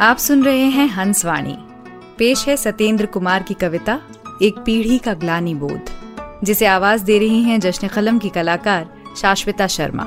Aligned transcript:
आप 0.00 0.16
सुन 0.16 0.44
रहे 0.44 0.64
हैं 0.64 0.88
हंसवाणी। 0.88 1.56
पेश 2.18 2.48
है 2.48 2.56
सत्येंद्र 2.56 3.06
कुमार 3.06 3.42
की 3.42 3.54
कविता, 3.54 4.00
एक 4.42 4.58
पीढ़ी 4.58 4.98
का 4.98 5.14
ग्लानी 5.14 5.54
बोध, 5.54 5.80
जिसे 6.44 6.66
आवाज़ 6.66 7.04
दे 7.04 7.18
रही 7.18 7.42
हैं 7.42 7.60
जश्न 7.60 7.88
कलम 7.88 8.18
की 8.18 8.28
कलाकार 8.28 9.04
शाश्विता 9.16 9.66
शर्मा। 9.66 10.04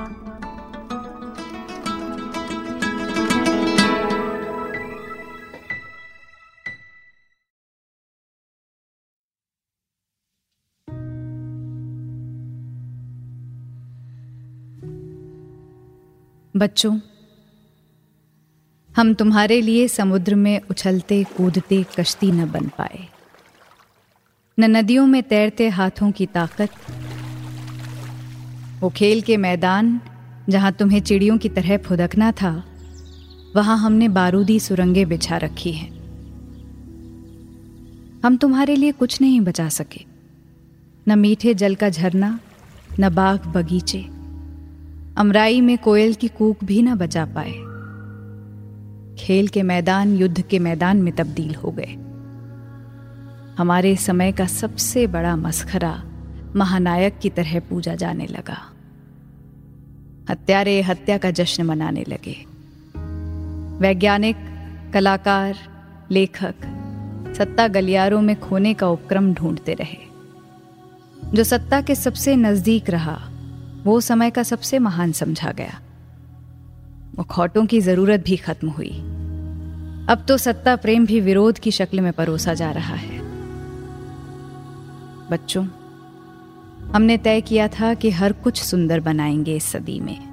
बच्चों 16.56 17.00
हम 18.99 19.13
तुम्हारे 19.13 19.62
लिए 19.62 19.88
समुद्र 19.88 20.35
में 20.35 20.62
उछलते, 20.71 21.23
कूदते, 21.23 21.85
कश्ती 21.99 22.31
न 22.31 22.52
बन 22.52 22.67
पाए। 22.67 23.08
न 24.59 24.78
नदियों 24.78 25.08
में 25.08 25.23
तैरते 25.23 25.69
हाथों 25.69 26.11
की 26.11 26.25
ताकत, 26.25 26.69
वो 28.80 28.89
खेल 28.89 29.22
के 29.22 29.38
मैदान, 29.38 30.02
जहाँ 30.50 30.72
तुम्हें 30.72 31.02
चिड़ियों 31.02 31.38
की 31.38 31.50
तरह 31.50 31.78
फुदकना 31.78 32.31
था, 32.31 32.64
वहाँ 33.56 33.78
हमने 33.78 34.09
बारूदी 34.09 34.59
सुरंगें 34.59 35.09
बिछा 35.09 35.38
रखी 35.38 35.72
हैं। 35.72 35.91
हम 38.25 38.38
तुम्हारे 38.38 38.75
लिए 38.75 38.91
कुछ 38.91 39.22
नहीं 39.22 39.41
बचा 39.41 39.69
सके। 39.69 40.06
न 41.08 41.19
मीठे 41.19 41.53
जल 41.53 41.75
का 41.75 41.89
झरना, 41.89 42.39
न 43.00 43.16
बाग 43.16 43.39
बगीचे। 43.39 44.02
अमराई 45.17 45.61
में 45.61 45.78
कोयल 45.78 46.13
की 46.13 46.28
कूक 46.28 46.63
भी 46.63 46.81
न 46.81 46.95
बचा 46.95 47.25
पाए। 47.25 47.69
खेल 49.20 49.48
के 49.48 49.64
मैदान, 49.64 50.16
युद्ध 50.16 50.42
के 50.42 50.59
मैदान 50.59 50.98
में 50.98 51.16
तब्दील 51.16 51.56
हो 51.56 51.72
गए। 51.72 51.98
हमारे 53.58 53.95
समय 53.95 54.31
का 54.31 54.45
सबसे 54.45 55.08
बड़ा 55.08 55.36
मस्खरा 55.36 56.03
महानायक 56.56 57.20
की 57.20 57.30
तरह 57.30 57.59
पूजा 57.59 57.95
जाने 57.95 58.28
लगा। 58.28 58.58
हत्यारे 60.30 60.81
हत्या 60.81 61.17
का 61.17 61.31
जश्न 61.31 61.64
मनाने 61.64 62.06
लगे। 62.08 62.45
वैज्ञानिक, 63.80 64.36
कलाकार, 64.94 65.58
लेखक 66.12 66.56
सत्ता 67.38 67.67
गलियारों 67.67 68.22
में 68.22 68.40
खोने 68.40 68.73
का 68.73 68.88
उपक्रम 68.88 69.34
ढूंढते 69.34 69.73
रहे। 69.73 70.09
जो 71.34 71.44
सत्ता 71.44 71.81
के 71.81 71.95
सबसे 71.95 72.36
नज़दीक 72.36 72.90
रहा, 72.90 73.30
वो 73.84 74.02
समय 74.02 74.30
का 74.30 74.44
सबसे 74.44 74.80
महान 74.80 75.12
समझा 75.12 75.52
गया। 75.52 75.81
मुखौटों 77.20 77.66
की 77.66 77.81
ज़रूरत 77.81 78.23
भी 78.25 78.38
खत्म 78.38 78.70
हुई। 78.70 78.89
अब 80.09 80.25
तो 80.28 80.38
सत्ता 80.38 80.75
प्रेम 80.75 81.06
भी 81.06 81.22
विरोध 81.22 81.59
की 81.59 81.72
शक्ल 81.72 82.02
में 82.02 82.14
परोसा 82.14 82.53
जा 82.53 82.72
रहा 82.72 82.95
है। 82.95 83.20
बच्चों, 85.31 85.66
हमने 86.95 87.17
तय 87.17 87.42
किया 87.42 87.67
था 87.67 87.94
कि 87.94 88.09
हर 88.09 88.34
कुछ 88.34 88.63
सुंदर 88.63 89.00
बनाएँगे 89.00 89.56
इस 89.56 89.63
सदी 89.63 90.00
में। 90.00 90.30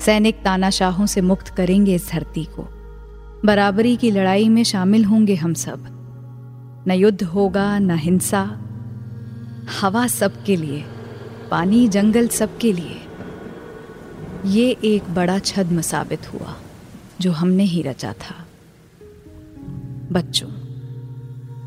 सैनिक 0.00 0.34
तानाशाहों 0.44 1.06
से 1.06 1.20
मुक्त 1.20 1.48
करेंगे 1.48 1.94
इस 1.94 2.10
धरती 2.12 2.44
को। 2.44 2.68
बराबरी 3.44 3.96
की 3.96 4.10
लड़ाई 4.10 4.48
में 4.48 4.62
शामिल 4.62 5.04
होंगे 5.04 5.34
हम 5.34 5.54
सब। 5.54 5.84
न 6.88 6.90
युद्ध 6.90 7.22
होगा, 7.22 7.78
न 7.78 7.90
हिंसा। 7.90 8.58
हवा 9.80 10.06
सबके 10.06 10.56
लिए, 10.56 10.84
पानी, 11.50 11.88
जंगल 11.88 12.28
सबके 12.28 12.72
लिए। 12.72 13.00
ये 14.46 14.76
एक 14.84 15.14
बड़ा 15.14 15.38
छद्म 15.38 15.80
साबित 15.80 16.32
हुआ, 16.32 16.54
जो 17.20 17.32
हमने 17.32 17.62
ही 17.62 17.82
रचा 17.82 18.12
था। 18.12 18.34
बच्चों, 20.12 20.48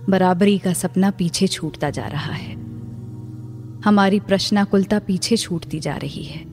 बराबरी 0.10 0.58
का 0.58 0.74
सपना 0.74 1.12
पीछे 1.12 1.48
छूटता 1.48 1.90
जा 1.90 2.08
रहा 2.08 2.34
है। 2.34 2.54
हमारी 3.86 4.20
प्रश्नाकुलता 4.20 5.00
पीछे 5.00 5.38
छूटती 5.38 5.80
जा 5.80 5.96
रही 5.96 6.24
है। 6.24 6.44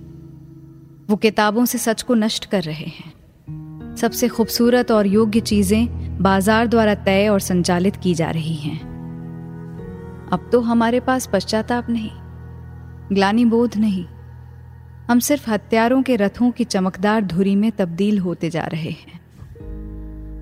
वो 1.11 1.17
किताबों 1.17 1.65
से 1.65 1.79
सच 1.79 2.03
को 2.03 2.15
नष्ट 2.15 2.45
कर 2.45 2.63
रहे 2.63 2.85
हैं। 2.85 3.97
सबसे 3.97 4.29
खूबसूरत 4.29 4.91
और 4.91 5.07
योग्य 5.07 5.41
चीज़ें 5.41 6.19
बाज़ार 6.23 6.67
द्वारा 6.67 6.95
तय 6.95 7.29
और 7.29 7.41
संचालित 7.41 7.97
की 7.97 8.15
जा 8.15 8.31
रही 8.31 8.55
हैं। 8.55 8.81
अब 10.33 10.49
तो 10.53 10.61
हमारे 10.61 11.01
पास 11.01 11.31
पश्चाताप 11.33 11.91
नहीं 11.91 12.11
ग्लानी 13.13 13.45
बोध 13.45 13.77
नहीं। 13.77 14.05
हम 15.13 15.19
सिर्फ़ 15.19 15.51
हत्यारों 15.51 16.03
के 16.03 16.17
रथों 16.17 16.51
की 16.51 16.65
चमकदार 16.65 17.23
धुरी 17.23 17.57
में 17.57 17.73
तब्दील 17.73 18.19
होते 18.19 18.51
जा 18.51 18.65
रहे 18.65 18.91
हैं। 18.91 19.21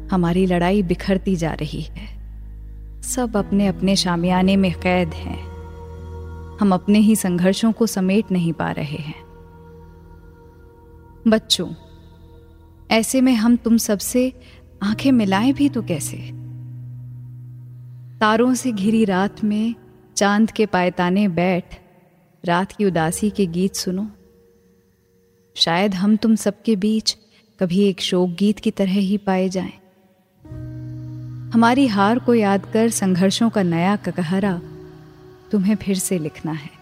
हमारी 0.09 0.47
लड़ाई 0.47 0.83
बिखरती 0.83 1.37
जा 1.37 1.53
रही 1.53 1.81
है। 1.81 2.19
सब 3.03 3.37
अपने 3.37 3.67
अपने 3.67 3.97
शामियाने 3.97 4.57
में 4.57 4.75
कैद 4.75 5.09
हैं। 5.09 5.43
हम 6.61 6.75
अपने 6.75 6.99
ही 6.99 7.17
संघर्षों 7.17 7.73
को 7.73 7.87
समेट 7.87 8.25
नहीं 8.33 8.53
पा 8.53 8.71
रहे 8.71 8.97
हैं। 8.97 9.15
बच्चों, 11.29 11.69
ऐसे 12.91 13.21
में 13.21 13.35
हम 13.35 13.57
तुम 13.57 13.77
सबसे 13.77 14.33
आँखें 14.83 15.13
मिलाएँ 15.13 15.53
भी 15.53 15.69
तो 15.69 15.83
कैसे? 15.83 16.17
तारों 18.19 18.55
से 18.55 18.73
घिरी 18.73 19.05
रात 19.05 19.45
में 19.45 19.75
चाँद 20.17 20.51
के 20.51 20.67
पायताने 20.67 21.29
बैठ, 21.29 21.81
रात 22.45 22.73
की 22.73 22.85
उदासी 22.85 23.31
के 23.31 23.47
गीत 23.47 23.75
सुनो। 23.75 24.11
शायद 25.55 25.95
हम 25.95 26.17
तुम 26.17 26.35
सबके 26.35 26.77
बीच 26.77 27.17
कभी 27.61 27.81
एक 27.81 28.01
शोक 28.01 28.31
गीत 28.31 28.59
की 28.59 28.71
तरह 28.71 28.93
ही 28.93 29.17
पाए 29.19 29.49
जाएँ। 29.49 29.73
हमारी 31.53 31.87
हार 31.87 32.19
को 32.19 32.35
याद 32.35 32.67
कर 32.73 32.91
संघर्षों 32.91 33.51
का 33.51 33.63
नया 33.63 33.97
ककहरा 33.97 34.61
तुम्हें 35.53 35.77
फिर 35.77 35.99
से 35.99 36.19
लिखना 36.19 36.53
है। 36.53 36.80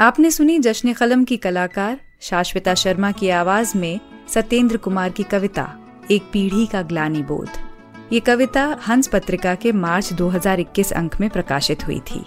आपने 0.00 0.30
सुनी 0.30 0.58
जश्न 0.58 0.92
कलम 0.92 1.24
की 1.24 1.36
कलाकार 1.36 2.00
शाश्विता 2.20 2.74
शर्मा 2.74 3.12
की 3.12 3.28
आवाज़ 3.28 3.78
में 3.78 4.00
सत्येंद्र 4.28 4.76
कुमार 4.76 5.10
की 5.10 5.22
कविता, 5.22 5.78
एक 6.10 6.22
पीढ़ी 6.32 6.66
का 6.66 6.82
ग्लानी 6.82 7.22
बोध। 7.22 7.50
ये 8.12 8.20
कविता 8.20 8.78
हंस 8.88 9.06
पत्रिका 9.06 9.54
के 9.54 9.72
मार्च 9.72 10.12
2021 10.12 10.92
अंक 10.92 11.20
में 11.20 11.30
प्रकाशित 11.30 11.86
हुई 11.86 12.00
थी। 12.00 12.24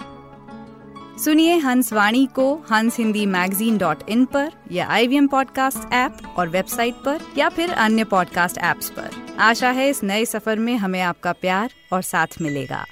सुनिए 1.23 1.57
हंस 1.57 1.93
वाणी 1.93 2.25
को 2.25 2.65
हंस 2.71 2.97
हिंदी 2.97 3.25
मैगजीन 3.25 3.77
डॉट 3.77 4.09
इन 4.09 4.25
पर 4.25 4.51
या 4.71 4.87
I 4.87 5.07
V 5.07 5.15
M 5.15 5.27
podcast 5.27 5.93
app 5.93 6.17
और 6.37 6.49
वेबसाइट 6.49 6.93
पर 6.93 7.19
या 7.37 7.49
फिर 7.49 7.71
अन्य 7.71 8.03
पॉडकास्ट 8.03 8.57
ऐप्स 8.57 8.89
पर। 8.89 9.09
आशा 9.39 9.69
है 9.69 9.89
इस 9.89 10.03
नए 10.03 10.25
सफ़र 10.25 10.59
में 10.59 10.75
हमें 10.75 11.01
आपका 11.01 11.31
प्यार 11.31 11.69
और 11.93 12.01
साथ 12.01 12.27
मिलेगा। 12.41 12.85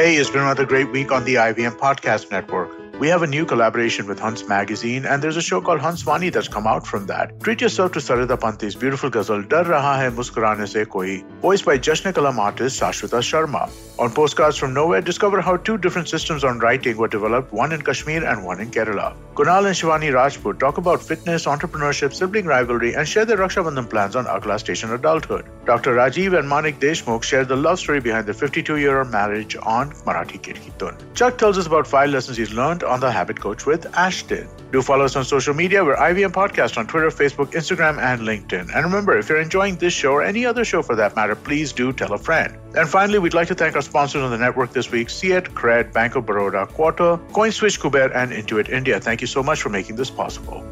Hey, 0.00 0.16
it's 0.16 0.30
been 0.30 0.40
another 0.40 0.64
great 0.64 0.90
week 0.92 1.12
on 1.12 1.24
the 1.24 1.34
IVM 1.34 1.76
Podcast 1.78 2.30
Network. 2.30 2.70
We 3.00 3.08
have 3.08 3.22
a 3.22 3.26
new 3.26 3.44
collaboration 3.44 4.06
with 4.06 4.18
Hunts 4.18 4.46
Magazine, 4.48 5.04
and 5.04 5.22
there's 5.22 5.36
a 5.36 5.42
show 5.42 5.60
called 5.60 5.80
Hunts 5.80 6.06
Wani 6.06 6.30
that's 6.30 6.48
come 6.48 6.66
out 6.66 6.86
from 6.86 7.04
that. 7.06 7.38
Treat 7.40 7.60
yourself 7.60 7.92
to 7.92 7.98
Sarita 7.98 8.38
Panti's 8.38 8.74
beautiful 8.74 9.10
ghazal 9.10 9.42
Dar 9.46 9.64
Raha 9.64 9.96
Hai 10.00 10.08
Muskurane 10.08 10.66
Se 10.66 10.86
Koi, 10.86 11.22
voiced 11.42 11.66
by 11.66 11.78
Jashna 11.78 12.14
Kalam 12.14 12.38
artist 12.38 12.80
Sashwata 12.80 13.20
Sharma. 13.20 13.70
On 13.98 14.10
Postcards 14.10 14.56
from 14.56 14.72
Nowhere, 14.72 15.02
discover 15.02 15.42
how 15.42 15.56
two 15.58 15.76
different 15.76 16.08
systems 16.08 16.44
on 16.44 16.58
writing 16.58 16.96
were 16.96 17.08
developed, 17.08 17.52
one 17.52 17.72
in 17.72 17.82
Kashmir 17.82 18.24
and 18.24 18.44
one 18.44 18.60
in 18.60 18.70
Kerala. 18.70 19.14
Kunal 19.34 19.66
and 19.66 19.76
Shivani 19.76 20.12
Rajput 20.12 20.58
talk 20.60 20.76
about 20.76 21.02
fitness, 21.02 21.44
entrepreneurship, 21.44 22.14
sibling 22.14 22.46
rivalry, 22.46 22.94
and 22.94 23.08
share 23.08 23.24
their 23.26 23.38
Rakshabandhan 23.38 23.88
plans 23.88 24.16
on 24.16 24.26
Agla 24.26 24.58
Station 24.58 24.92
Adulthood. 24.92 25.46
Dr. 25.66 25.94
Rajiv 25.94 26.38
and 26.38 26.48
Manik 26.48 26.80
Deshmukh 26.80 27.22
share 27.22 27.44
the 27.44 27.56
love 27.56 27.78
story 27.78 28.00
behind 28.00 28.26
their 28.26 28.34
52-year-old 28.34 29.10
marriage 29.10 29.56
on 29.62 29.90
Marathi 30.06 30.40
Kirkitun. 30.40 30.96
Chuck 31.14 31.36
tells 31.36 31.58
us 31.58 31.66
about 31.66 31.86
five 31.86 32.10
lessons 32.10 32.38
he's 32.38 32.52
learned 32.52 32.82
on 32.82 33.00
The 33.00 33.10
Habit 33.10 33.40
Coach 33.40 33.66
with 33.66 33.86
Ashton. 33.94 34.48
Do 34.72 34.80
follow 34.80 35.04
us 35.04 35.16
on 35.16 35.24
social 35.24 35.52
media. 35.52 35.84
We're 35.84 35.96
IVM 35.96 36.32
Podcast 36.32 36.78
on 36.78 36.86
Twitter, 36.86 37.08
Facebook, 37.08 37.52
Instagram, 37.52 37.98
and 38.00 38.22
LinkedIn. 38.22 38.74
And 38.74 38.84
remember, 38.84 39.18
if 39.18 39.28
you're 39.28 39.40
enjoying 39.40 39.76
this 39.76 39.92
show 39.92 40.12
or 40.12 40.22
any 40.22 40.46
other 40.46 40.64
show 40.64 40.80
for 40.80 40.96
that 40.96 41.14
matter, 41.14 41.34
please 41.34 41.72
do 41.72 41.92
tell 41.92 42.12
a 42.12 42.18
friend. 42.18 42.56
And 42.76 42.88
finally, 42.88 43.18
we'd 43.18 43.34
like 43.34 43.48
to 43.48 43.54
thank 43.54 43.76
our 43.76 43.82
sponsors 43.82 44.22
on 44.22 44.30
the 44.30 44.38
network 44.38 44.72
this 44.72 44.90
week 44.90 45.08
Ciet, 45.08 45.48
Cred, 45.54 45.92
Bank 45.92 46.14
of 46.14 46.24
Baroda, 46.24 46.66
Quarter, 46.68 47.18
CoinSwitch, 47.32 47.80
Kuber, 47.80 48.14
and 48.14 48.32
Intuit 48.32 48.68
India. 48.68 49.00
Thank 49.00 49.20
you 49.20 49.26
so 49.26 49.42
much 49.42 49.60
for 49.60 49.68
making 49.68 49.96
this 49.96 50.10
possible. 50.10 50.64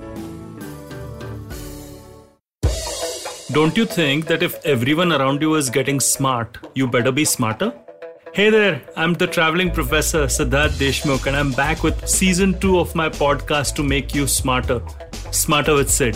Don't 3.59 3.77
you 3.77 3.87
think 3.87 4.27
that 4.27 4.45
if 4.45 4.65
everyone 4.65 5.13
around 5.13 5.43
you 5.43 5.57
is 5.57 5.69
getting 5.69 5.99
smart, 5.99 6.59
you 6.75 6.87
better 6.87 7.11
be 7.11 7.25
smarter? 7.25 7.75
Hey 8.33 8.51
there, 8.51 8.81
I'm 8.95 9.15
the 9.15 9.27
traveling 9.27 9.73
professor 9.73 10.27
Siddharth 10.27 10.77
Deshmukh, 10.83 11.27
and 11.27 11.35
I'm 11.37 11.51
back 11.51 11.83
with 11.83 12.09
season 12.09 12.57
two 12.61 12.79
of 12.79 12.95
my 12.95 13.09
podcast 13.09 13.75
to 13.75 13.83
make 13.83 14.15
you 14.15 14.29
smarter. 14.29 14.81
Smarter 15.33 15.75
with 15.75 15.91
Sid. 15.91 16.15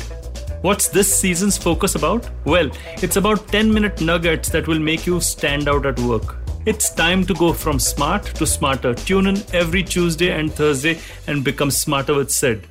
What's 0.60 0.86
this 0.86 1.12
season's 1.12 1.58
focus 1.58 1.96
about? 1.96 2.30
Well, 2.44 2.70
it's 3.02 3.16
about 3.16 3.48
10 3.48 3.74
minute 3.74 4.00
nuggets 4.00 4.48
that 4.50 4.68
will 4.68 4.78
make 4.78 5.04
you 5.04 5.20
stand 5.20 5.68
out 5.68 5.84
at 5.84 5.98
work. 5.98 6.36
It's 6.64 6.94
time 6.94 7.26
to 7.26 7.34
go 7.34 7.52
from 7.52 7.80
smart 7.80 8.24
to 8.36 8.46
smarter. 8.46 8.94
Tune 8.94 9.26
in 9.26 9.42
every 9.52 9.82
Tuesday 9.82 10.30
and 10.30 10.52
Thursday 10.52 11.00
and 11.26 11.42
become 11.42 11.72
smarter 11.72 12.14
with 12.14 12.30
Sid. 12.30 12.68